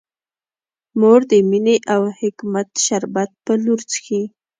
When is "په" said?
3.45-3.53